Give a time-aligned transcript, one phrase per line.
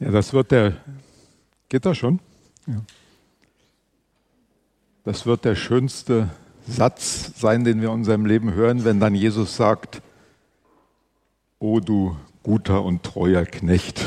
[0.00, 0.76] Ja, das wird der.
[1.68, 2.20] Geht das schon?
[2.66, 2.82] Ja.
[5.04, 6.28] Das wird der schönste
[6.66, 10.02] Satz sein, den wir in unserem Leben hören, wenn dann Jesus sagt:
[11.58, 14.04] O du guter und treuer Knecht.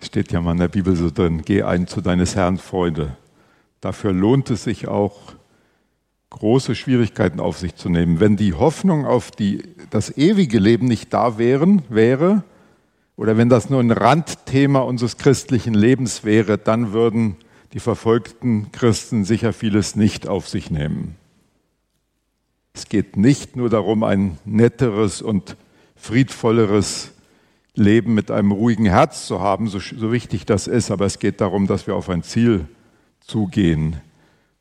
[0.00, 3.16] Steht ja mal in der Bibel so drin: Geh ein zu deines Herrn Freude.
[3.80, 5.34] Dafür lohnt es sich auch,
[6.30, 8.20] große Schwierigkeiten auf sich zu nehmen.
[8.20, 12.44] Wenn die Hoffnung auf die, das ewige Leben nicht da wären, wäre,
[13.18, 17.34] oder wenn das nur ein Randthema unseres christlichen Lebens wäre, dann würden
[17.72, 21.16] die verfolgten Christen sicher vieles nicht auf sich nehmen.
[22.74, 25.56] Es geht nicht nur darum, ein netteres und
[25.96, 27.10] friedvolleres
[27.74, 31.40] Leben mit einem ruhigen Herz zu haben, so, so wichtig das ist, aber es geht
[31.40, 32.66] darum, dass wir auf ein Ziel
[33.18, 33.96] zugehen,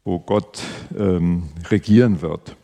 [0.04, 0.64] wo Gott
[0.98, 2.57] ähm, regieren wird.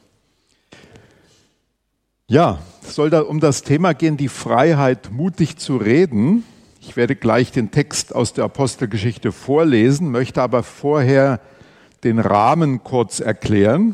[2.34, 6.44] Ja, es soll da um das Thema gehen, die Freiheit, mutig zu reden.
[6.82, 11.40] Ich werde gleich den Text aus der Apostelgeschichte vorlesen, möchte aber vorher
[12.04, 13.94] den Rahmen kurz erklären.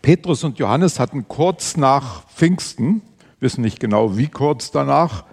[0.00, 3.02] Petrus und Johannes hatten kurz nach Pfingsten,
[3.38, 5.26] wissen nicht genau wie kurz danach,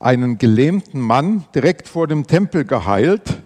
[0.00, 3.42] einen gelähmten Mann direkt vor dem Tempel geheilt.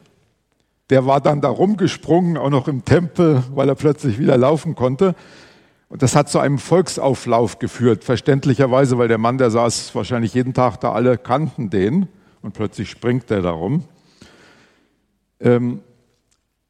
[0.90, 5.16] Der war dann da rumgesprungen, auch noch im Tempel, weil er plötzlich wieder laufen konnte.
[5.88, 10.52] Und das hat zu einem Volksauflauf geführt, verständlicherweise, weil der Mann, der saß wahrscheinlich jeden
[10.52, 12.08] Tag da, alle kannten den
[12.42, 13.84] und plötzlich springt er darum.
[15.40, 15.80] Ähm,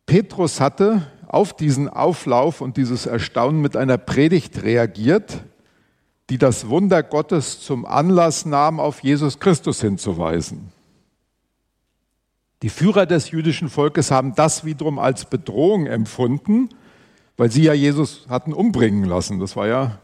[0.06, 5.42] Petrus hatte auf diesen Auflauf und dieses Erstaunen mit einer Predigt reagiert,
[6.30, 10.72] die das Wunder Gottes zum Anlass nahm, auf Jesus Christus hinzuweisen.
[12.62, 16.70] Die Führer des jüdischen Volkes haben das wiederum als Bedrohung empfunden
[17.38, 19.38] weil sie ja Jesus hatten umbringen lassen.
[19.38, 20.00] Das war ja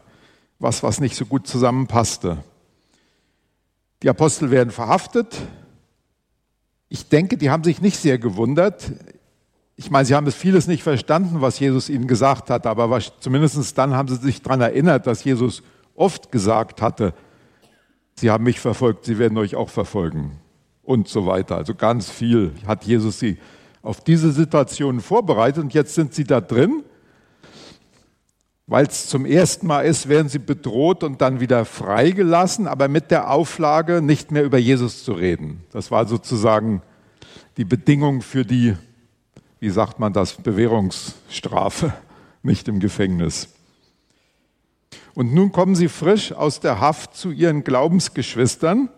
[0.57, 2.37] was, was nicht so gut zusammenpasste.
[4.01, 5.35] Die Apostel werden verhaftet.
[6.87, 8.91] Ich denke, die haben sich nicht sehr gewundert.
[9.75, 13.11] Ich meine, sie haben es vieles nicht verstanden, was Jesus ihnen gesagt hat, aber was,
[13.19, 15.61] zumindest dann haben sie sich daran erinnert, dass Jesus
[15.93, 17.13] oft gesagt hatte,
[18.17, 20.39] Sie haben mich verfolgt, Sie werden euch auch verfolgen
[20.83, 21.57] und so weiter.
[21.57, 23.37] Also ganz viel hat Jesus sie
[23.81, 26.85] auf diese Situation vorbereitet und jetzt sind sie da drin
[28.67, 33.11] weil es zum ersten Mal ist, werden sie bedroht und dann wieder freigelassen, aber mit
[33.11, 35.63] der Auflage, nicht mehr über Jesus zu reden.
[35.71, 36.81] Das war sozusagen
[37.57, 38.75] die Bedingung für die,
[39.59, 41.93] wie sagt man das, Bewährungsstrafe,
[42.43, 43.49] nicht im Gefängnis.
[45.13, 48.89] Und nun kommen sie frisch aus der Haft zu ihren Glaubensgeschwistern.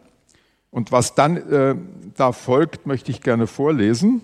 [0.72, 1.76] Und was dann äh,
[2.16, 4.22] da folgt, möchte ich gerne vorlesen.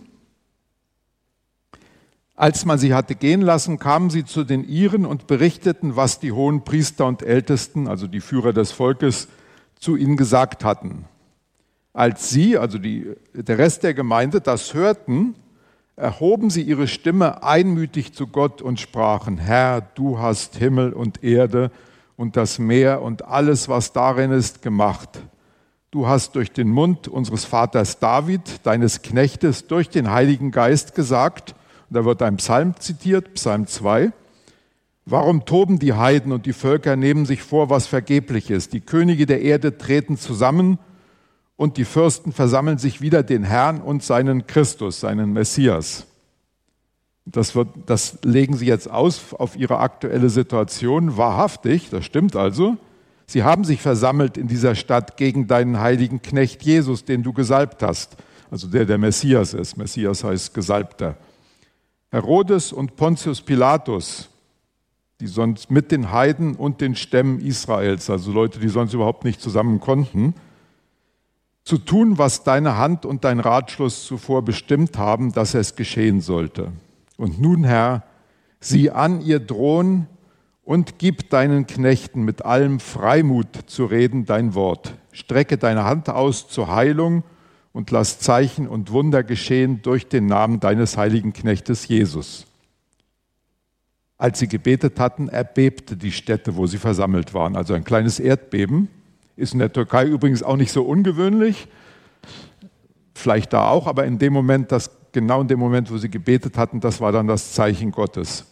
[2.35, 6.31] Als man sie hatte gehen lassen, kamen sie zu den Iren und berichteten, was die
[6.31, 9.27] hohen Priester und Ältesten, also die Führer des Volkes,
[9.79, 11.05] zu ihnen gesagt hatten.
[11.93, 15.35] Als sie, also die, der Rest der Gemeinde, das hörten,
[15.95, 21.69] erhoben sie ihre Stimme einmütig zu Gott und sprachen, Herr, du hast Himmel und Erde
[22.15, 25.21] und das Meer und alles, was darin ist, gemacht.
[25.91, 31.53] Du hast durch den Mund unseres Vaters David, deines Knechtes, durch den Heiligen Geist gesagt,
[31.93, 34.11] da wird ein Psalm zitiert, Psalm 2.
[35.05, 38.73] Warum toben die Heiden und die Völker nehmen sich vor, was vergeblich ist?
[38.73, 40.79] Die Könige der Erde treten zusammen
[41.55, 46.07] und die Fürsten versammeln sich wieder den Herrn und seinen Christus, seinen Messias.
[47.25, 51.15] Das, wird, das legen sie jetzt aus auf ihre aktuelle Situation.
[51.15, 52.77] Wahrhaftig, das stimmt also.
[53.25, 57.81] Sie haben sich versammelt in dieser Stadt gegen deinen heiligen Knecht Jesus, den du gesalbt
[57.81, 58.17] hast.
[58.51, 59.77] Also der der Messias ist.
[59.77, 61.17] Messias heißt Gesalbter.
[62.13, 64.29] Herodes und Pontius Pilatus,
[65.19, 69.41] die sonst mit den Heiden und den Stämmen Israels, also Leute, die sonst überhaupt nicht
[69.41, 70.35] zusammen konnten,
[71.63, 76.71] zu tun, was deine Hand und dein Ratschluss zuvor bestimmt haben, dass es geschehen sollte.
[77.17, 78.03] Und nun, Herr,
[78.59, 80.05] sieh an ihr drohen
[80.63, 84.93] und gib deinen Knechten mit allem Freimut zu reden dein Wort.
[85.13, 87.23] Strecke deine Hand aus zur Heilung
[87.73, 92.45] und lass Zeichen und Wunder geschehen durch den Namen deines heiligen Knechtes Jesus.
[94.17, 97.57] Als sie gebetet hatten, erbebte die Stätte, wo sie versammelt waren.
[97.57, 98.87] Also ein kleines Erdbeben.
[99.35, 101.67] Ist in der Türkei übrigens auch nicht so ungewöhnlich.
[103.15, 106.57] Vielleicht da auch, aber in dem Moment, das, genau in dem Moment, wo sie gebetet
[106.57, 108.45] hatten, das war dann das Zeichen Gottes.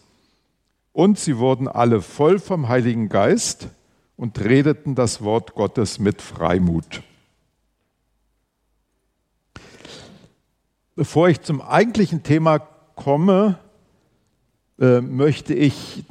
[0.91, 3.69] Und sie wurden alle voll vom Heiligen Geist
[4.17, 7.03] und redeten das Wort Gottes mit Freimut.
[11.01, 13.57] Bevor ich zum eigentlichen Thema komme,
[14.79, 16.03] äh, möchte ich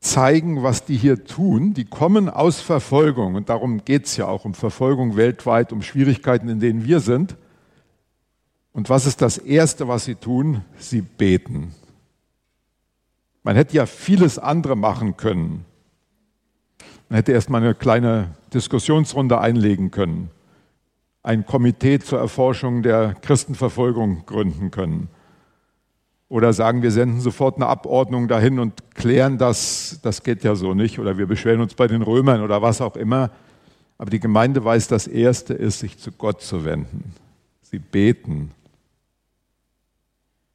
[0.00, 1.74] zeigen, was die hier tun.
[1.74, 6.48] Die kommen aus Verfolgung und darum geht es ja auch um Verfolgung weltweit, um Schwierigkeiten,
[6.48, 7.36] in denen wir sind.
[8.72, 10.64] Und was ist das Erste, was sie tun?
[10.78, 11.74] Sie beten.
[13.42, 15.66] Man hätte ja vieles andere machen können.
[17.10, 20.30] Man hätte erstmal eine kleine Diskussionsrunde einlegen können,
[21.22, 25.08] ein Komitee zur Erforschung der Christenverfolgung gründen können
[26.30, 30.74] oder sagen, wir senden sofort eine Abordnung dahin und klären das, das geht ja so
[30.74, 33.30] nicht, oder wir beschweren uns bei den Römern oder was auch immer.
[33.98, 37.14] Aber die Gemeinde weiß, das Erste ist, sich zu Gott zu wenden.
[37.62, 38.52] Sie beten.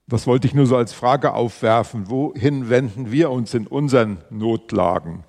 [0.08, 2.10] Das wollte ich nur so als Frage aufwerfen.
[2.10, 5.26] Wohin wenden wir uns in unseren Notlagen?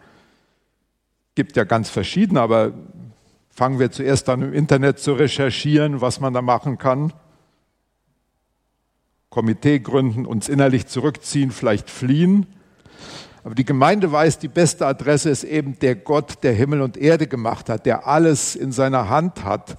[1.34, 2.72] Gibt ja ganz verschiedene, aber
[3.56, 7.14] fangen wir zuerst an, im Internet zu recherchieren, was man da machen kann.
[9.30, 12.44] Komitee gründen, uns innerlich zurückziehen, vielleicht fliehen.
[13.44, 17.26] Aber die Gemeinde weiß, die beste Adresse ist eben der Gott, der Himmel und Erde
[17.26, 19.78] gemacht hat, der alles in seiner Hand hat,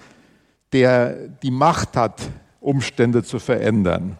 [0.73, 2.19] der die Macht hat,
[2.59, 4.18] Umstände zu verändern.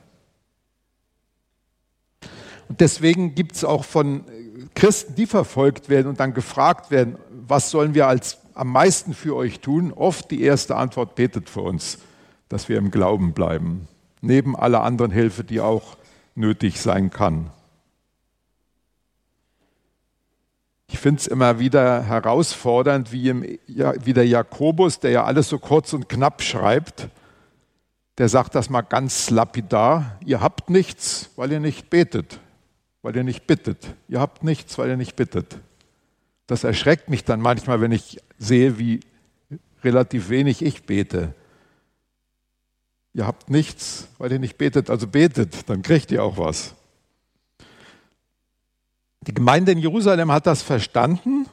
[2.70, 4.24] Und deswegen gibt es auch von
[4.76, 9.36] Christen, die verfolgt werden und dann gefragt werden, was sollen wir als am meisten für
[9.36, 9.94] euch tun?
[9.94, 12.00] Oft die erste Antwort betet für uns,
[12.50, 13.88] dass wir im Glauben bleiben
[14.22, 15.98] neben aller anderen Hilfe, die auch
[16.36, 17.50] nötig sein kann.
[20.90, 25.60] Ich finde es immer wieder herausfordernd, wie, im, wie der Jakobus, der ja alles so
[25.60, 27.10] kurz und knapp schreibt,
[28.18, 32.40] der sagt das mal ganz lapidar, ihr habt nichts, weil ihr nicht betet,
[33.02, 33.94] weil ihr nicht bittet.
[34.08, 35.60] Ihr habt nichts, weil ihr nicht bittet.
[36.48, 39.02] Das erschreckt mich dann manchmal, wenn ich sehe, wie
[39.84, 41.34] relativ wenig ich bete.
[43.14, 46.76] Ihr habt nichts, weil ihr nicht betet, also betet, dann kriegt ihr auch was.
[49.22, 51.48] Die Gemeinde in Jerusalem hat das verstanden.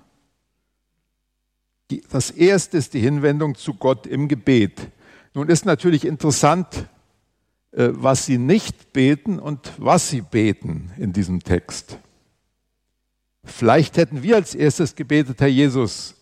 [2.11, 4.89] Das erste ist die Hinwendung zu Gott im Gebet.
[5.35, 6.87] Nun ist natürlich interessant,
[7.73, 11.99] äh, was sie nicht beten und was sie beten in diesem Text.
[13.45, 16.15] Vielleicht hätten wir als erstes gebetet, Herr Jesus,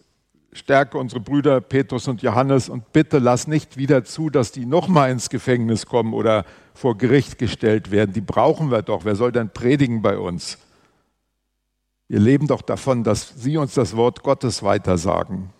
[0.52, 5.10] stärke unsere Brüder Petrus und Johannes und bitte lass nicht wieder zu, dass die nochmal
[5.10, 8.12] ins Gefängnis kommen oder vor Gericht gestellt werden.
[8.12, 9.04] Die brauchen wir doch.
[9.04, 10.58] Wer soll denn predigen bei uns?
[12.08, 15.50] Wir leben doch davon, dass sie uns das Wort Gottes weitersagen.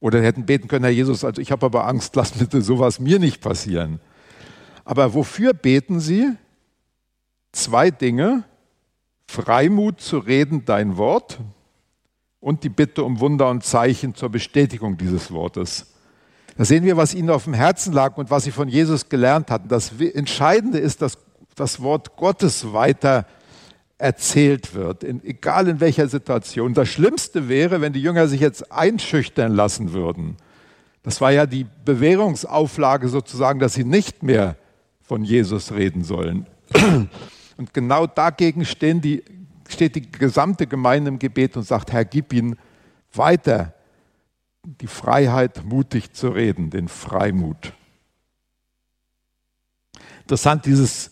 [0.00, 3.18] Oder hätten beten können, Herr Jesus, also ich habe aber Angst, lass bitte sowas mir
[3.18, 4.00] nicht passieren.
[4.84, 6.30] Aber wofür beten sie?
[7.52, 8.44] Zwei Dinge.
[9.26, 11.38] Freimut zu reden, dein Wort,
[12.40, 15.94] und die Bitte um Wunder und Zeichen zur Bestätigung dieses Wortes.
[16.56, 19.50] Da sehen wir, was ihnen auf dem Herzen lag und was sie von Jesus gelernt
[19.50, 19.68] hatten.
[19.68, 21.18] Das Entscheidende ist, dass
[21.54, 23.26] das Wort Gottes weiter
[23.96, 26.74] erzählt wird, in, egal in welcher Situation.
[26.74, 30.36] Das Schlimmste wäre, wenn die Jünger sich jetzt einschüchtern lassen würden.
[31.02, 34.56] Das war ja die Bewährungsauflage sozusagen, dass sie nicht mehr
[35.00, 36.46] von Jesus reden sollen.
[37.56, 39.22] Und genau dagegen die
[39.68, 42.58] steht die gesamte Gemeinde im Gebet und sagt, Herr, gib ihnen
[43.12, 43.74] weiter
[44.64, 47.72] die Freiheit, mutig zu reden, den Freimut.
[50.22, 51.10] Interessant, dieses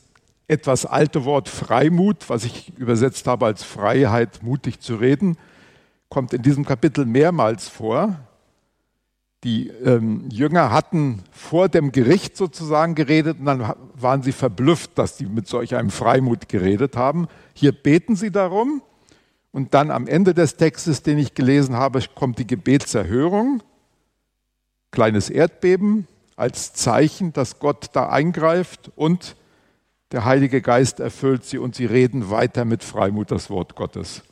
[0.48, 5.36] etwas alte Wort Freimut, was ich übersetzt habe als Freiheit, mutig zu reden,
[6.08, 8.20] kommt in diesem Kapitel mehrmals vor.
[9.44, 15.18] Die ähm, Jünger hatten vor dem Gericht sozusagen geredet und dann waren sie verblüfft, dass
[15.18, 17.26] sie mit solch einem Freimut geredet haben.
[17.52, 18.82] Hier beten sie darum
[19.50, 23.62] und dann am Ende des Textes, den ich gelesen habe, kommt die Gebetserhörung,
[24.92, 26.06] kleines Erdbeben
[26.36, 29.36] als Zeichen, dass Gott da eingreift und
[30.12, 34.22] der Heilige Geist erfüllt sie und sie reden weiter mit Freimut das Wort Gottes.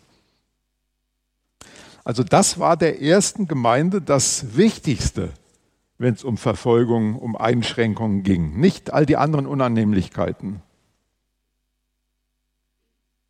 [2.11, 5.29] Also das war der ersten Gemeinde das Wichtigste,
[5.97, 10.61] wenn es um Verfolgung, um Einschränkungen ging, nicht all die anderen Unannehmlichkeiten.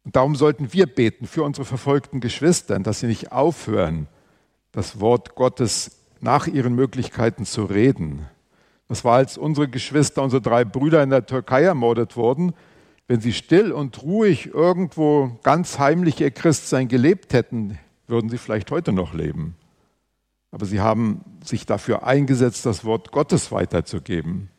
[0.03, 4.07] Und darum sollten wir beten für unsere verfolgten Geschwister, dass sie nicht aufhören,
[4.73, 8.25] das Wort Gottes nach ihren Möglichkeiten zu reden.
[8.89, 12.55] Das war, als unsere Geschwister, unsere drei Brüder in der Türkei ermordet wurden.
[13.09, 17.79] Wenn sie still und ruhig irgendwo ganz heimlich ihr Christsein gelebt hätten,
[18.11, 19.55] würden sie vielleicht heute noch leben.
[20.51, 24.51] Aber sie haben sich dafür eingesetzt, das Wort Gottes weiterzugeben.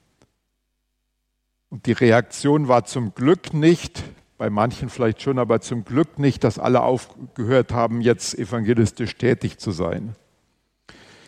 [1.70, 4.04] Und die Reaktion war zum Glück nicht,
[4.38, 9.60] bei manchen vielleicht schon, aber zum Glück nicht, dass alle aufgehört haben, jetzt evangelistisch tätig
[9.60, 10.16] zu sein.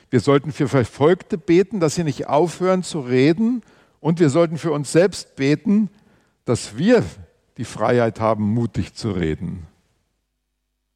[0.09, 3.61] Wir sollten für Verfolgte beten, dass sie nicht aufhören zu reden.
[3.99, 5.89] Und wir sollten für uns selbst beten,
[6.45, 7.03] dass wir
[7.57, 9.67] die Freiheit haben, mutig zu reden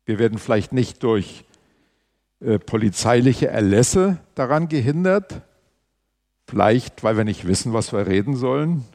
[0.07, 1.43] Wir werden vielleicht nicht durch
[2.39, 5.41] äh, polizeiliche Erlässe daran gehindert,
[6.47, 8.85] vielleicht weil wir nicht wissen, was wir reden sollen,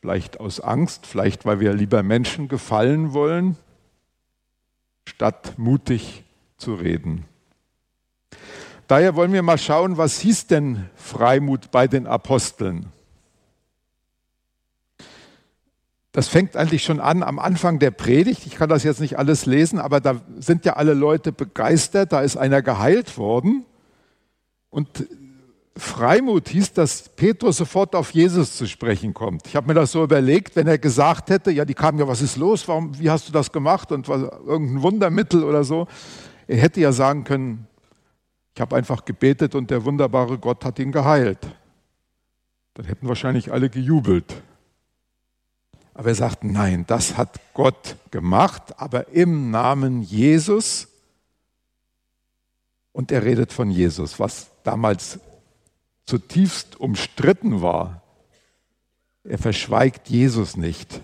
[0.00, 3.56] vielleicht aus Angst, vielleicht weil wir lieber Menschen gefallen wollen,
[5.04, 6.24] statt mutig
[6.56, 7.26] zu reden.
[8.88, 12.86] Daher wollen wir mal schauen, was hieß denn Freimut bei den Aposteln?
[16.12, 18.44] Das fängt eigentlich schon an am Anfang der Predigt.
[18.46, 22.12] Ich kann das jetzt nicht alles lesen, aber da sind ja alle Leute begeistert.
[22.12, 23.64] Da ist einer geheilt worden.
[24.70, 25.06] Und
[25.76, 29.46] Freimut hieß, dass Petrus sofort auf Jesus zu sprechen kommt.
[29.46, 32.22] Ich habe mir das so überlegt, wenn er gesagt hätte, ja, die kamen ja, was
[32.22, 32.66] ist los?
[32.66, 33.92] Warum, wie hast du das gemacht?
[33.92, 35.86] Und was, irgendein Wundermittel oder so.
[36.48, 37.66] Er hätte ja sagen können,
[38.54, 41.38] ich habe einfach gebetet und der wunderbare Gott hat ihn geheilt.
[42.74, 44.42] Dann hätten wahrscheinlich alle gejubelt.
[45.94, 50.88] Aber er sagt, nein, das hat Gott gemacht, aber im Namen Jesus.
[52.92, 55.20] Und er redet von Jesus, was damals
[56.06, 58.02] zutiefst umstritten war.
[59.24, 61.00] Er verschweigt Jesus nicht.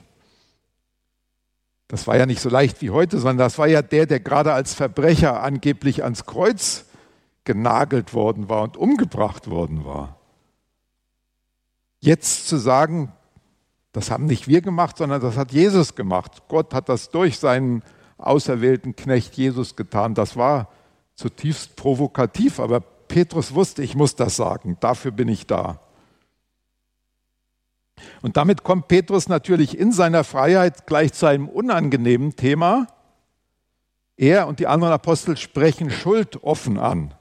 [1.88, 4.52] Das war ja nicht so leicht wie heute, sondern das war ja der, der gerade
[4.52, 6.86] als Verbrecher angeblich ans Kreuz
[7.44, 10.18] genagelt worden war und umgebracht worden war.
[12.00, 13.12] Jetzt zu sagen,
[13.96, 16.42] das haben nicht wir gemacht, sondern das hat Jesus gemacht.
[16.48, 17.82] Gott hat das durch seinen
[18.18, 20.12] auserwählten Knecht Jesus getan.
[20.12, 20.68] Das war
[21.14, 24.76] zutiefst provokativ, aber Petrus wusste, ich muss das sagen.
[24.80, 25.80] Dafür bin ich da.
[28.20, 32.88] Und damit kommt Petrus natürlich in seiner Freiheit gleich zu einem unangenehmen Thema.
[34.18, 37.14] Er und die anderen Apostel sprechen Schuld offen an.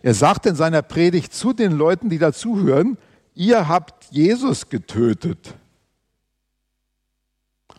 [0.00, 2.96] Er sagt in seiner Predigt zu den Leuten, die dazuhören,
[3.34, 5.54] ihr habt Jesus getötet.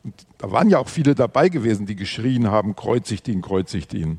[0.10, 4.18] Und da waren ja auch viele dabei gewesen, die geschrien haben, kreuzigt ihn, kreuzigt ihn.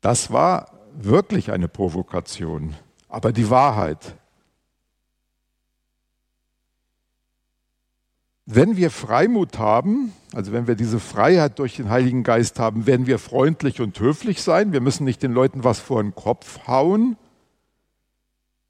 [0.00, 2.74] Das war wirklich eine Provokation,
[3.10, 4.16] aber die Wahrheit.
[8.46, 13.06] Wenn wir Freimut haben, also wenn wir diese Freiheit durch den Heiligen Geist haben, werden
[13.06, 14.72] wir freundlich und höflich sein.
[14.72, 17.18] Wir müssen nicht den Leuten was vor den Kopf hauen,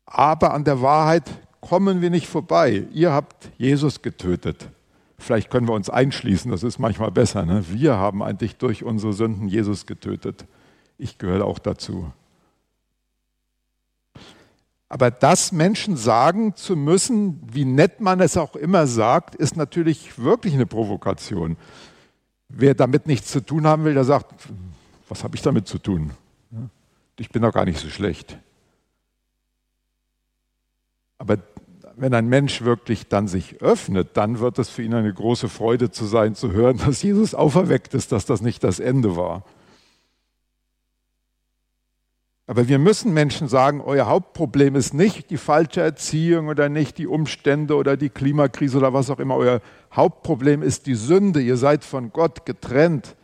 [0.07, 1.31] aber an der Wahrheit
[1.69, 2.87] kommen wir nicht vorbei.
[2.93, 4.69] Ihr habt Jesus getötet.
[5.19, 7.47] Vielleicht können wir uns einschließen, das ist manchmal besser.
[7.47, 7.65] Ne?
[7.69, 10.45] Wir haben eigentlich durch unsere Sünden Jesus getötet.
[10.99, 12.13] Ich gehöre auch dazu.
[14.91, 20.19] Aber das Menschen sagen zu müssen, wie nett man es auch immer sagt, ist natürlich
[20.19, 21.57] wirklich eine Provokation.
[22.49, 24.35] Wer damit nichts zu tun haben will, der sagt,
[25.09, 26.11] was habe ich damit zu tun?
[27.19, 28.39] Ich bin doch gar nicht so schlecht.
[31.19, 31.39] Aber
[31.97, 35.91] wenn ein Mensch wirklich dann sich öffnet, dann wird es für ihn eine große Freude
[35.91, 39.45] zu sein, zu hören, dass Jesus auferweckt ist, dass das nicht das Ende war.
[42.47, 47.07] Aber wir müssen Menschen sagen, euer Hauptproblem ist nicht die falsche Erziehung oder nicht die
[47.07, 49.37] Umstände oder die Klimakrise oder was auch immer.
[49.37, 49.63] Euer
[49.95, 51.41] Hauptproblem ist die Sünde.
[51.41, 53.17] Ihr seid von Gott getrennt.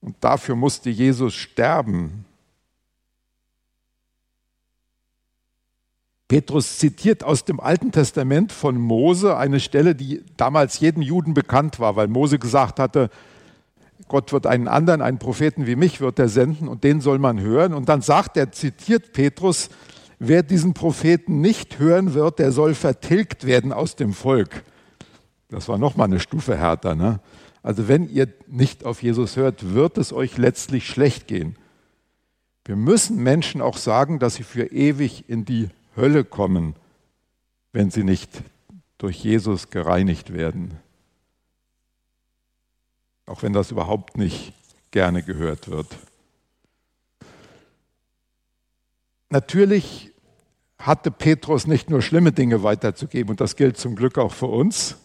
[0.00, 2.24] Und dafür musste Jesus sterben.
[6.28, 11.80] Petrus zitiert aus dem Alten Testament von Mose eine Stelle, die damals jedem Juden bekannt
[11.80, 13.08] war, weil Mose gesagt hatte,
[14.08, 17.40] Gott wird einen anderen, einen Propheten wie mich, wird er senden und den soll man
[17.40, 17.72] hören.
[17.72, 19.70] Und dann sagt er, zitiert Petrus,
[20.18, 24.64] wer diesen Propheten nicht hören wird, der soll vertilgt werden aus dem Volk.
[25.48, 26.94] Das war nochmal eine Stufe härter.
[26.94, 27.20] Ne?
[27.62, 31.56] Also wenn ihr nicht auf Jesus hört, wird es euch letztlich schlecht gehen.
[32.64, 36.74] Wir müssen Menschen auch sagen, dass sie für ewig in die Hölle kommen,
[37.72, 38.30] wenn sie nicht
[38.96, 40.78] durch Jesus gereinigt werden.
[43.26, 44.54] Auch wenn das überhaupt nicht
[44.90, 45.86] gerne gehört wird.
[49.30, 50.12] Natürlich
[50.78, 54.96] hatte Petrus nicht nur schlimme Dinge weiterzugeben, und das gilt zum Glück auch für uns.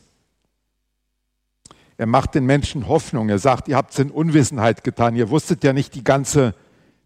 [1.98, 3.30] Er macht den Menschen Hoffnung.
[3.30, 5.16] Er sagt, ihr habt es in Unwissenheit getan.
[5.16, 6.56] Ihr wusstet ja nicht die ganze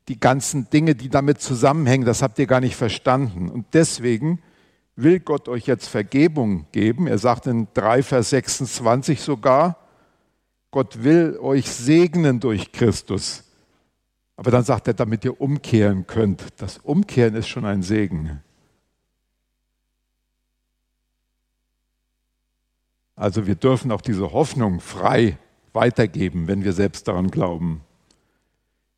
[0.07, 3.49] die ganzen Dinge, die damit zusammenhängen, das habt ihr gar nicht verstanden.
[3.49, 4.41] Und deswegen
[4.95, 7.07] will Gott euch jetzt Vergebung geben.
[7.07, 9.77] Er sagt in 3 Vers 26 sogar,
[10.71, 13.43] Gott will euch segnen durch Christus.
[14.35, 16.43] Aber dann sagt er, damit ihr umkehren könnt.
[16.57, 18.41] Das Umkehren ist schon ein Segen.
[23.15, 25.37] Also wir dürfen auch diese Hoffnung frei
[25.73, 27.81] weitergeben, wenn wir selbst daran glauben.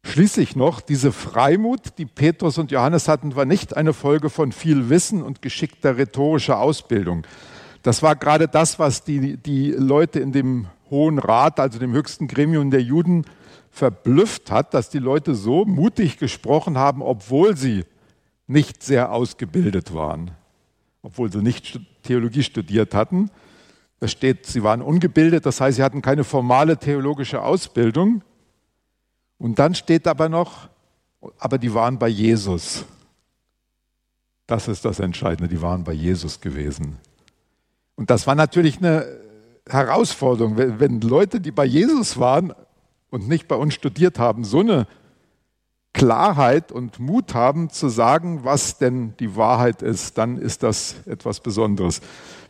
[0.03, 4.89] Schließlich noch, diese Freimut, die Petrus und Johannes hatten, war nicht eine Folge von viel
[4.89, 7.27] Wissen und geschickter rhetorischer Ausbildung.
[7.83, 12.27] Das war gerade das, was die, die Leute in dem Hohen Rat, also dem höchsten
[12.27, 13.25] Gremium der Juden,
[13.71, 17.85] verblüfft hat, dass die Leute so mutig gesprochen haben, obwohl sie
[18.47, 20.31] nicht sehr ausgebildet waren,
[21.03, 23.29] obwohl sie nicht Theologie studiert hatten.
[23.99, 28.23] Da steht, sie waren ungebildet, das heißt, sie hatten keine formale theologische Ausbildung.
[29.39, 30.69] Und dann steht aber noch,
[31.39, 32.85] aber die waren bei Jesus.
[34.45, 36.97] Das ist das Entscheidende, die waren bei Jesus gewesen.
[37.95, 39.05] Und das war natürlich eine
[39.67, 42.53] Herausforderung, wenn Leute, die bei Jesus waren
[43.09, 44.87] und nicht bei uns studiert haben, so eine
[45.93, 51.39] Klarheit und Mut haben zu sagen, was denn die Wahrheit ist, dann ist das etwas
[51.39, 52.01] Besonderes.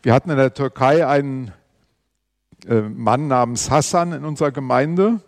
[0.04, 1.52] Wir hatten in der Türkei einen
[2.68, 5.22] äh, Mann namens Hassan in unserer Gemeinde.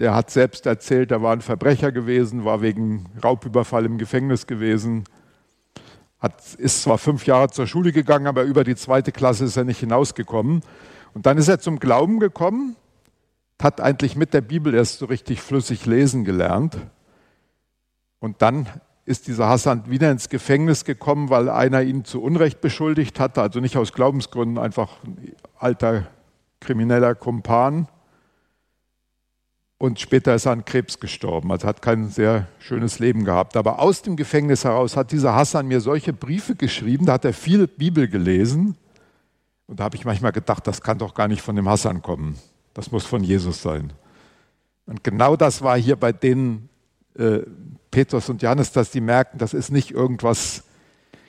[0.00, 5.04] Der hat selbst erzählt, er war ein Verbrecher gewesen, war wegen Raubüberfall im Gefängnis gewesen,
[6.18, 9.64] hat, ist zwar fünf Jahre zur Schule gegangen, aber über die zweite Klasse ist er
[9.64, 10.62] nicht hinausgekommen.
[11.12, 12.76] Und dann ist er zum Glauben gekommen,
[13.62, 16.76] hat eigentlich mit der Bibel erst so richtig flüssig lesen gelernt.
[18.18, 18.66] Und dann
[19.04, 23.60] ist dieser Hassan wieder ins Gefängnis gekommen, weil einer ihn zu Unrecht beschuldigt hatte, also
[23.60, 26.06] nicht aus Glaubensgründen, einfach ein alter
[26.60, 27.86] krimineller Kumpan.
[29.78, 33.56] Und später ist er an Krebs gestorben, also hat kein sehr schönes Leben gehabt.
[33.56, 37.32] Aber aus dem Gefängnis heraus hat dieser Hassan mir solche Briefe geschrieben, da hat er
[37.32, 38.76] viel Bibel gelesen.
[39.66, 42.38] Und da habe ich manchmal gedacht, das kann doch gar nicht von dem Hassan kommen.
[42.72, 43.92] Das muss von Jesus sein.
[44.86, 46.68] Und genau das war hier bei denen
[47.16, 47.40] äh,
[47.90, 50.64] Petrus und Johannes, dass die merken, das ist nicht irgendwas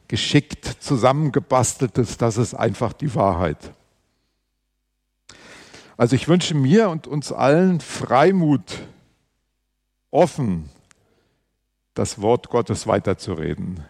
[0.08, 3.72] geschickt zusammengebasteltes, das ist einfach die Wahrheit.
[5.98, 8.88] Also ich wünsche mir und uns allen Freimut,
[10.12, 10.70] offen
[11.94, 13.84] das Wort Gottes weiterzureden.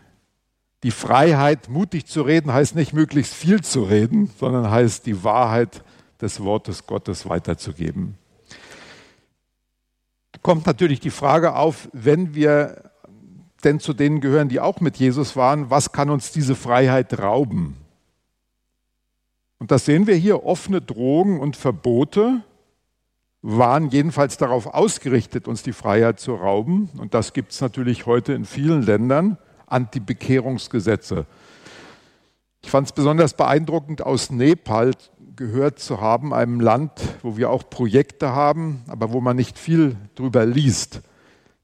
[0.83, 5.83] Die Freiheit, mutig zu reden, heißt nicht möglichst viel zu reden, sondern heißt die Wahrheit
[6.21, 8.17] des Wortes Gottes weiterzugeben.
[10.43, 12.91] Kommt natürlich die Frage auf, wenn wir
[13.63, 17.75] denn zu denen gehören, die auch mit Jesus waren, was kann uns diese Freiheit rauben?
[19.59, 22.41] Und das sehen wir hier, offene Drogen und Verbote
[23.41, 26.89] waren jedenfalls darauf ausgerichtet, uns die Freiheit zu rauben.
[26.97, 29.37] Und das gibt es natürlich heute in vielen Ländern,
[29.67, 31.25] Anti-Bekehrungsgesetze.
[32.63, 34.91] Ich fand es besonders beeindruckend, aus Nepal
[35.35, 36.91] gehört zu haben, einem Land,
[37.21, 41.01] wo wir auch Projekte haben, aber wo man nicht viel drüber liest.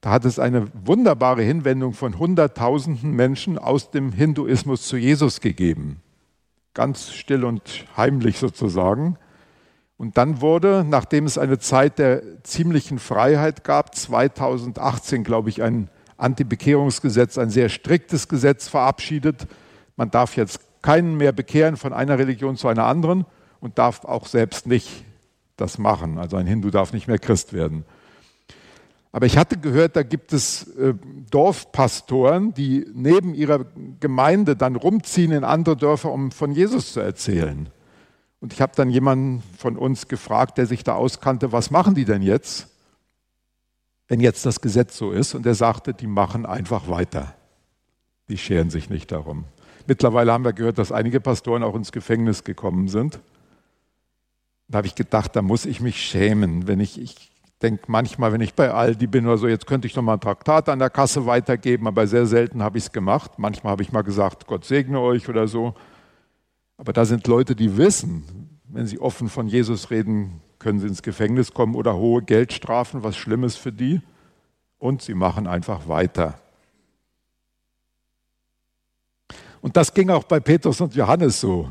[0.02, 6.02] Da hat es eine wunderbare Hinwendung von Hunderttausenden Menschen aus dem Hinduismus zu Jesus gegeben
[6.74, 9.18] ganz still und heimlich sozusagen.
[9.98, 15.90] Und dann wurde, nachdem es eine Zeit der ziemlichen Freiheit gab, 2018, glaube ich, ein
[16.18, 19.48] Antibekehrungsgesetz, ein sehr striktes Gesetz verabschiedet.
[19.96, 23.26] Man darf jetzt keinen mehr bekehren von einer Religion zu einer anderen
[23.60, 25.06] und darf auch selbst nicht
[25.58, 26.18] das machen.
[26.18, 27.86] Also ein Hindu darf nicht mehr Christ werden.
[29.12, 30.94] Aber ich hatte gehört, da gibt es äh,
[31.30, 33.66] Dorfpastoren, die neben ihrer
[34.00, 37.70] Gemeinde dann rumziehen in andere Dörfer, um von Jesus zu erzählen.
[38.40, 42.06] Und ich habe dann jemanden von uns gefragt, der sich da auskannte, was machen die
[42.06, 42.70] denn jetzt,
[44.08, 45.36] wenn jetzt das Gesetz so ist?
[45.36, 47.36] Und er sagte, die machen einfach weiter.
[48.30, 49.44] Die scheren sich nicht darum.
[49.88, 53.20] Mittlerweile haben wir gehört, dass einige Pastoren auch ins Gefängnis gekommen sind.
[54.70, 57.31] Da habe ich gedacht, da muss ich mich schämen, wenn ich, ich
[57.62, 60.20] denke manchmal, wenn ich bei Aldi bin oder so, jetzt könnte ich noch mal ein
[60.20, 63.34] Traktat an der Kasse weitergeben, aber sehr selten habe ich es gemacht.
[63.38, 65.74] Manchmal habe ich mal gesagt, Gott segne euch oder so.
[66.78, 71.04] Aber da sind Leute, die wissen, wenn sie offen von Jesus reden, können sie ins
[71.04, 74.02] Gefängnis kommen oder hohe Geldstrafen, was Schlimmes für die.
[74.78, 76.36] Und sie machen einfach weiter.
[79.62, 81.70] Und das ging auch bei Petrus und Johannes so.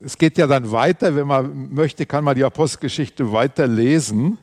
[0.00, 4.38] Es geht ja dann weiter, wenn man möchte, kann man die Apostelgeschichte weiter lesen.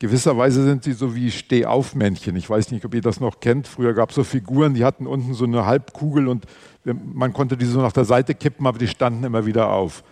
[0.00, 2.36] Gewisserweise sind sie so wie Stehaufmännchen.
[2.36, 3.66] Ich weiß nicht, ob ihr das noch kennt.
[3.66, 6.46] Früher gab es so Figuren, die hatten unten so eine Halbkugel und
[6.84, 10.04] man konnte die so nach der Seite kippen, aber die standen immer wieder auf.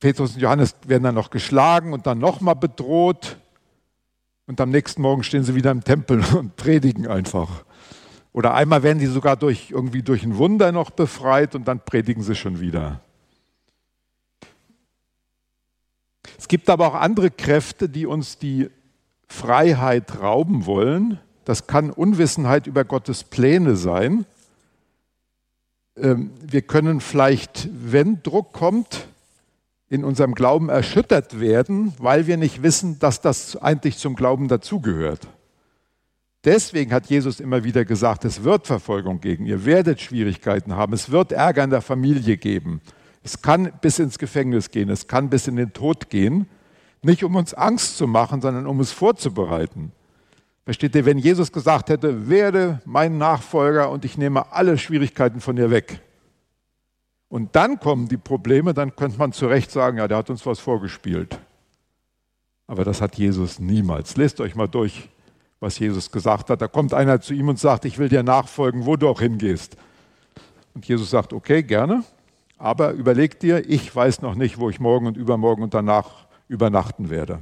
[0.00, 3.38] Petrus und Johannes werden dann noch geschlagen und dann nochmal bedroht.
[4.46, 7.64] Und am nächsten Morgen stehen sie wieder im Tempel und predigen einfach.
[8.32, 12.22] Oder einmal werden sie sogar durch, irgendwie durch ein Wunder noch befreit und dann predigen
[12.22, 13.00] sie schon wieder.
[16.38, 18.70] Es gibt aber auch andere Kräfte, die uns die
[19.26, 21.18] Freiheit rauben wollen.
[21.44, 24.26] Das kann Unwissenheit über Gottes Pläne sein.
[25.96, 29.08] Ähm, wir können vielleicht, wenn Druck kommt,
[29.88, 35.28] in unserem Glauben erschüttert werden, weil wir nicht wissen, dass das eigentlich zum Glauben dazugehört.
[36.44, 41.10] Deswegen hat Jesus immer wieder gesagt, es wird Verfolgung gegen ihr, werdet Schwierigkeiten haben, es
[41.10, 42.80] wird Ärger in der Familie geben,
[43.24, 46.46] Es kann bis ins Gefängnis gehen, es kann bis in den Tod gehen.
[47.02, 49.92] Nicht um uns Angst zu machen, sondern um es vorzubereiten.
[50.64, 55.56] Versteht ihr, wenn Jesus gesagt hätte, werde mein Nachfolger und ich nehme alle Schwierigkeiten von
[55.56, 56.00] dir weg.
[57.28, 60.44] Und dann kommen die Probleme, dann könnte man zu Recht sagen, ja, der hat uns
[60.44, 61.38] was vorgespielt.
[62.66, 64.16] Aber das hat Jesus niemals.
[64.16, 65.08] Lest euch mal durch,
[65.60, 66.60] was Jesus gesagt hat.
[66.62, 69.76] Da kommt einer zu ihm und sagt, ich will dir nachfolgen, wo du auch hingehst.
[70.74, 72.04] Und Jesus sagt, okay, gerne,
[72.58, 77.10] aber überleg dir, ich weiß noch nicht, wo ich morgen und übermorgen und danach übernachten
[77.10, 77.40] werde.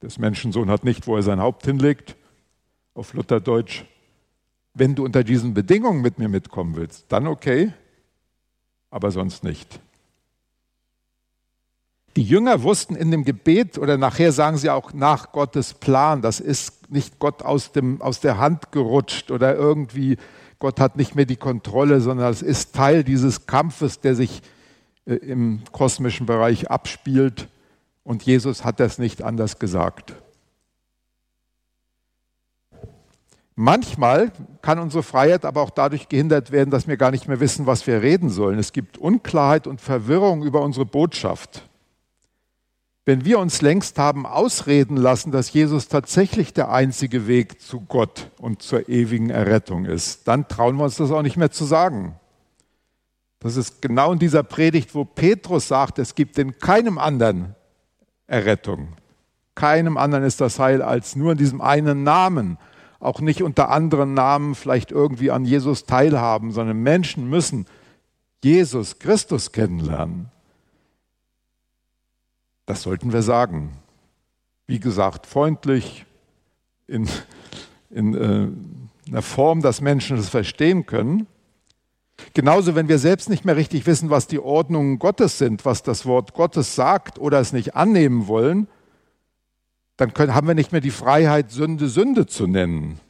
[0.00, 2.16] Das Menschensohn hat nicht, wo er sein Haupt hinlegt
[2.94, 3.84] auf Lutherdeutsch,
[4.74, 7.72] wenn du unter diesen Bedingungen mit mir mitkommen willst, dann okay,
[8.90, 9.80] aber sonst nicht.
[12.16, 16.40] Die Jünger wussten in dem Gebet oder nachher sagen sie auch nach Gottes Plan, das
[16.40, 20.18] ist nicht Gott aus, dem, aus der Hand gerutscht oder irgendwie
[20.62, 24.42] Gott hat nicht mehr die Kontrolle, sondern es ist Teil dieses Kampfes, der sich
[25.06, 27.48] äh, im kosmischen Bereich abspielt.
[28.04, 30.14] Und Jesus hat das nicht anders gesagt.
[33.56, 37.66] Manchmal kann unsere Freiheit aber auch dadurch gehindert werden, dass wir gar nicht mehr wissen,
[37.66, 38.60] was wir reden sollen.
[38.60, 41.68] Es gibt Unklarheit und Verwirrung über unsere Botschaft.
[43.04, 48.30] Wenn wir uns längst haben ausreden lassen, dass Jesus tatsächlich der einzige Weg zu Gott
[48.38, 52.14] und zur ewigen Errettung ist, dann trauen wir uns das auch nicht mehr zu sagen.
[53.40, 57.56] Das ist genau in dieser Predigt, wo Petrus sagt, es gibt in keinem anderen
[58.28, 58.88] Errettung.
[59.56, 62.56] Keinem anderen ist das Heil als nur in diesem einen Namen
[63.00, 67.66] auch nicht unter anderen Namen vielleicht irgendwie an Jesus teilhaben, sondern Menschen müssen
[68.44, 70.30] Jesus Christus kennenlernen.
[72.66, 73.72] Das sollten wir sagen.
[74.66, 76.06] Wie gesagt, freundlich,
[76.86, 77.08] in,
[77.90, 81.26] in äh, einer Form, dass Menschen es verstehen können.
[82.34, 86.06] Genauso, wenn wir selbst nicht mehr richtig wissen, was die Ordnungen Gottes sind, was das
[86.06, 88.68] Wort Gottes sagt oder es nicht annehmen wollen,
[89.96, 93.00] dann können, haben wir nicht mehr die Freiheit, Sünde Sünde zu nennen.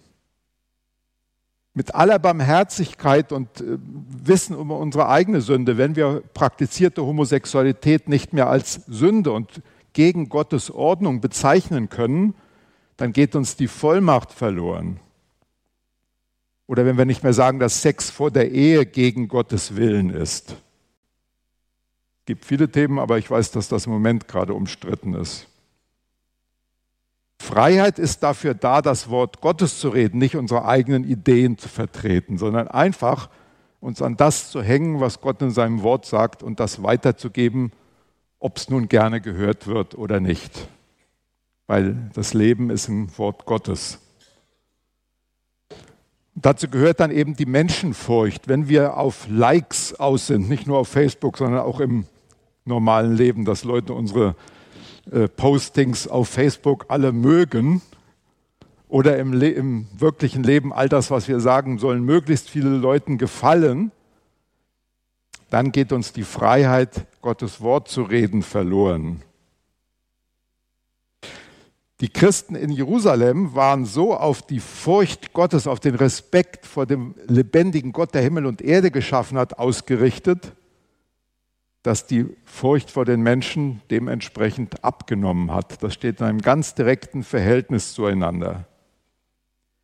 [1.74, 8.32] Mit aller Barmherzigkeit und äh, Wissen um unsere eigene Sünde, wenn wir praktizierte Homosexualität nicht
[8.32, 12.34] mehr als Sünde und gegen Gottes Ordnung bezeichnen können,
[12.96, 15.00] dann geht uns die Vollmacht verloren.
[16.66, 20.52] Oder wenn wir nicht mehr sagen, dass Sex vor der Ehe gegen Gottes Willen ist.
[20.52, 25.48] Es gibt viele Themen, aber ich weiß, dass das im Moment gerade umstritten ist.
[27.42, 32.38] Freiheit ist dafür da, das Wort Gottes zu reden, nicht unsere eigenen Ideen zu vertreten,
[32.38, 33.28] sondern einfach
[33.80, 37.72] uns an das zu hängen, was Gott in seinem Wort sagt und das weiterzugeben,
[38.38, 40.68] ob es nun gerne gehört wird oder nicht.
[41.66, 43.98] Weil das Leben ist im Wort Gottes.
[46.36, 50.88] Dazu gehört dann eben die Menschenfurcht, wenn wir auf Likes aus sind, nicht nur auf
[50.88, 52.06] Facebook, sondern auch im
[52.64, 54.36] normalen Leben, dass Leute unsere
[55.10, 57.82] äh, Postings auf Facebook alle mögen
[58.88, 63.90] oder im, im, wirklichen Leben all das, was wir sagen sollen, möglichst viele Leuten gefallen,
[65.50, 69.22] dann geht uns die Freiheit, Gottes Wort zu reden, verloren.
[72.00, 77.14] Die Christen in Jerusalem waren so auf die Furcht Gottes, auf den Respekt vor dem
[77.26, 80.52] lebendigen Gott, der Himmel und Erde geschaffen hat, ausgerichtet,
[81.82, 85.82] dass die Furcht vor den Menschen dementsprechend abgenommen hat.
[85.82, 88.66] Das steht in einem ganz direkten Verhältnis zueinander.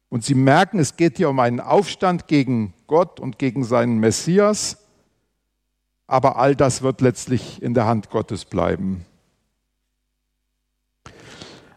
[0.09, 4.79] Und sie merken, es geht hier um einen Aufstand gegen Gott und gegen seinen Messias,
[6.07, 9.05] aber all das wird letztlich in der Hand Gottes bleiben.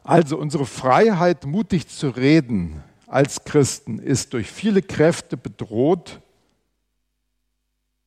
[0.04, 6.22] Also unsere Freiheit, mutig zu reden als Christen, ist durch viele Kräfte bedroht,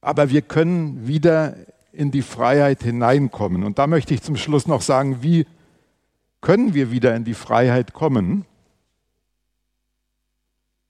[0.01, 1.57] aber wir können wieder
[1.95, 3.65] in die Freiheit hineinkommen.
[3.65, 5.47] Und da möchte ich zum Schluss noch sagen, wie
[6.41, 8.45] können wir wieder in die Freiheit kommen?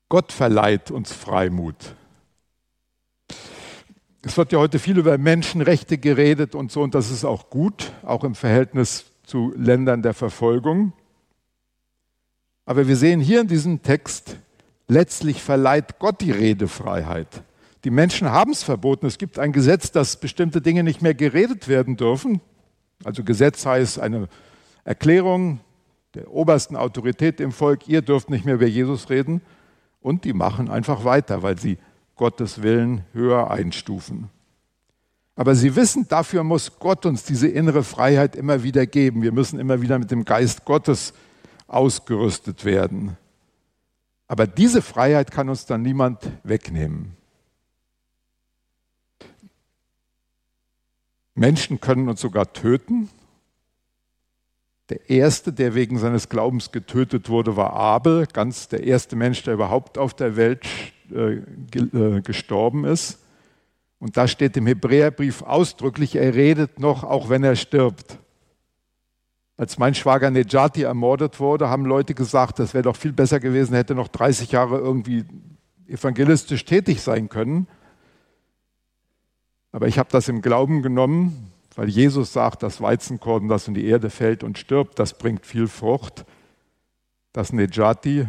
[0.08, 1.94] Gott verleiht uns Freimut.
[4.22, 7.92] Es wird ja heute viel über Menschenrechte geredet und so, und das ist auch gut,
[8.02, 10.92] auch im Verhältnis zu Ländern der Verfolgung.
[12.64, 14.36] Aber wir sehen hier in diesem Text,
[14.88, 17.42] letztlich verleiht Gott die Redefreiheit.
[17.84, 19.06] Die Menschen haben es verboten.
[19.06, 22.40] Es gibt ein Gesetz, dass bestimmte Dinge nicht mehr geredet werden dürfen.
[23.04, 24.28] Also Gesetz heißt eine
[24.84, 25.60] Erklärung
[26.14, 29.42] der obersten Autorität im Volk, ihr dürft nicht mehr über Jesus reden.
[30.00, 31.78] Und die machen einfach weiter, weil sie
[32.16, 34.30] Gottes Willen höher einstufen.
[35.36, 39.22] Aber sie wissen, dafür muss Gott uns diese innere Freiheit immer wieder geben.
[39.22, 41.12] Wir müssen immer wieder mit dem Geist Gottes
[41.66, 43.16] ausgerüstet werden.
[44.28, 47.16] Aber diese Freiheit kann uns dann niemand wegnehmen.
[51.34, 53.10] Menschen können uns sogar töten.
[54.90, 59.54] Der erste, der wegen seines Glaubens getötet wurde, war Abel, ganz der erste Mensch, der
[59.54, 60.66] überhaupt auf der Welt
[61.10, 61.36] äh,
[61.76, 63.18] äh, gestorben ist.
[63.98, 68.18] Und da steht im Hebräerbrief ausdrücklich, er redet noch, auch wenn er stirbt.
[69.56, 73.74] Als mein Schwager Nejati ermordet wurde, haben Leute gesagt, das wäre doch viel besser gewesen,
[73.74, 75.24] hätte noch 30 Jahre irgendwie
[75.86, 77.66] evangelistisch tätig sein können.
[79.74, 83.84] Aber ich habe das im Glauben genommen, weil Jesus sagt, das Weizenkorn, das in die
[83.84, 86.24] Erde fällt und stirbt, das bringt viel Frucht.
[87.32, 88.28] Dass Nejati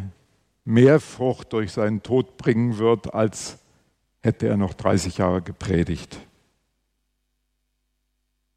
[0.64, 3.60] mehr Frucht durch seinen Tod bringen wird, als
[4.24, 6.18] hätte er noch 30 Jahre gepredigt.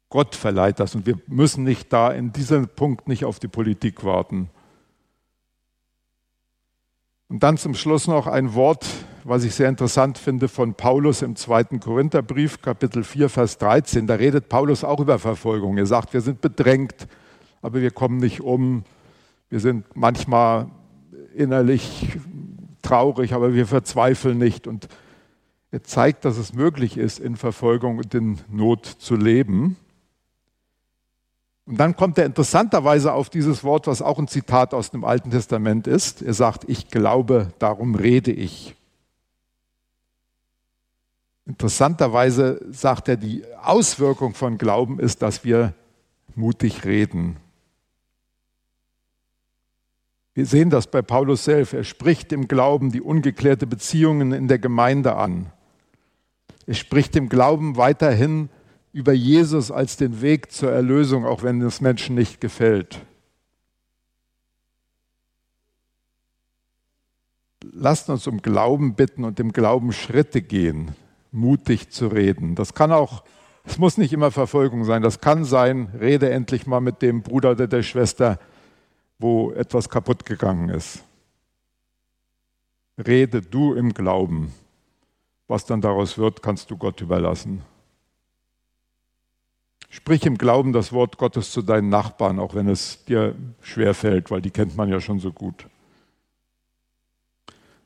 [0.09, 4.03] Gott verleiht das und wir müssen nicht da in diesem Punkt nicht auf die Politik
[4.03, 4.49] warten.
[7.27, 8.87] Und dann zum Schluss noch ein Wort,
[9.23, 14.07] was ich sehr interessant finde, von Paulus im zweiten Korintherbrief, Kapitel 4, Vers 13.
[14.07, 15.77] Da redet Paulus auch über Verfolgung.
[15.77, 17.07] Er sagt, wir sind bedrängt,
[17.61, 18.83] aber wir kommen nicht um.
[19.49, 20.67] Wir sind manchmal
[21.35, 22.17] innerlich
[22.81, 24.67] traurig, aber wir verzweifeln nicht.
[24.67, 24.87] Und
[25.71, 29.77] er zeigt, dass es möglich ist, in Verfolgung und in Not zu leben.
[31.65, 35.29] Und dann kommt er interessanterweise auf dieses Wort, was auch ein Zitat aus dem Alten
[35.29, 36.23] Testament ist.
[36.23, 38.75] Er sagt, ich glaube, darum rede ich.
[41.49, 45.73] Interessanterweise sagt er, die Auswirkung von Glauben ist, dass wir
[46.35, 47.37] mutig reden.
[50.35, 51.73] Wir sehen das bei Paulus selbst.
[51.73, 55.51] Er spricht im Glauben die ungeklärte Beziehungen in der Gemeinde an.
[56.67, 58.49] Er spricht im Glauben weiterhin
[58.93, 62.99] über Jesus als den Weg zur Erlösung, auch wenn es Menschen nicht gefällt.
[67.63, 70.95] Lasst uns um Glauben bitten und im Glauben Schritte gehen,
[71.31, 72.55] mutig zu reden.
[72.55, 73.23] Das kann auch,
[73.63, 77.51] es muss nicht immer Verfolgung sein, das kann sein, rede endlich mal mit dem Bruder
[77.51, 78.39] oder der Schwester,
[79.19, 81.03] wo etwas kaputt gegangen ist.
[82.97, 84.53] Rede du im Glauben.
[85.47, 87.63] Was dann daraus wird, kannst du Gott überlassen.
[89.89, 94.29] Sprich im Glauben das Wort Gottes zu deinen Nachbarn, auch wenn es dir schwer fällt,
[94.29, 95.67] weil die kennt man ja schon so gut.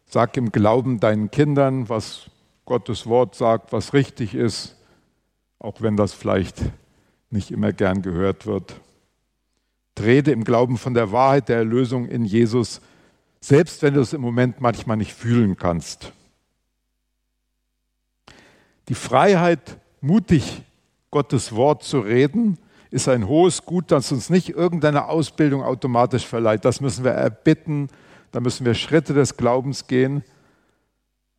[0.05, 2.29] Sag im Glauben deinen Kindern, was
[2.65, 4.75] Gottes Wort sagt, was richtig ist,
[5.59, 6.57] auch wenn das vielleicht
[7.29, 8.75] nicht immer gern gehört wird.
[9.99, 12.81] Rede im Glauben von der Wahrheit der Erlösung in Jesus,
[13.41, 16.11] selbst wenn du es im Moment manchmal nicht fühlen kannst.
[18.89, 20.63] Die Freiheit, mutig
[21.11, 22.57] Gottes Wort zu reden,
[22.91, 26.65] ist ein hohes Gut, das uns nicht irgendeine Ausbildung automatisch verleiht.
[26.65, 27.89] Das müssen wir erbitten,
[28.31, 30.23] da müssen wir Schritte des Glaubens gehen,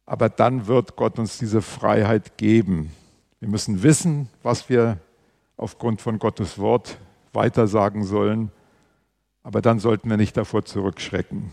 [0.06, 2.92] aber dann wird Gott uns diese Freiheit geben.
[3.40, 4.98] Wir müssen wissen, was wir
[5.56, 6.98] aufgrund von Gottes Wort
[7.32, 8.50] weitersagen sollen,
[9.42, 11.52] aber dann sollten wir nicht davor zurückschrecken.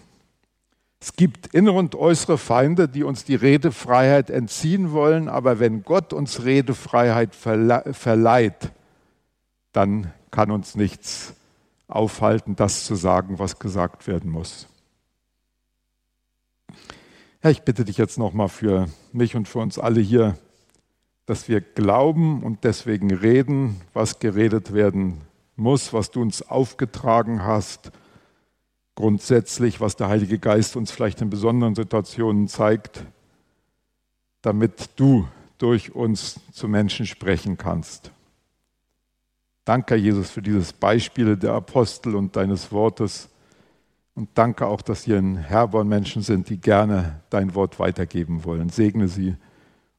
[0.99, 6.13] Es gibt innere und äußere Feinde, die uns die Redefreiheit entziehen wollen, aber wenn Gott
[6.13, 8.71] uns Redefreiheit verleiht,
[9.71, 11.33] dann kann uns nichts
[11.87, 14.67] aufhalten, das zu sagen, was gesagt werden muss.
[17.41, 20.37] Herr, ich bitte dich jetzt nochmal für mich und für uns alle hier,
[21.25, 25.21] dass wir glauben und deswegen reden, was geredet werden
[25.55, 27.91] muss, was du uns aufgetragen hast
[28.93, 33.03] grundsätzlich, was der Heilige Geist uns vielleicht in besonderen Situationen zeigt,
[34.43, 35.27] damit du
[35.57, 38.11] durch uns zu Menschen sprechen kannst.
[39.65, 43.29] Danke, Jesus, für dieses Beispiel der Apostel und deines Wortes.
[44.21, 48.69] Und danke auch, dass hier in Herborn Menschen sind, die gerne dein Wort weitergeben wollen.
[48.69, 49.35] Segne sie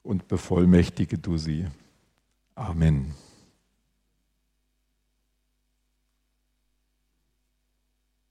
[0.04, 1.66] und bevollmächtige du sie.
[2.54, 3.16] Amen.